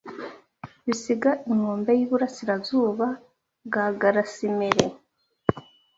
bisiga 0.85 1.31
inkombe 1.49 1.91
y’iburasirazuba 1.99 3.07
bwa 3.65 3.85
Garasimere 4.01 4.85